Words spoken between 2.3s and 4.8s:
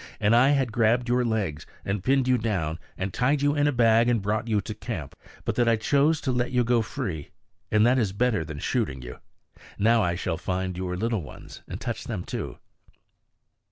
down, and tied you in a bag, and brought you to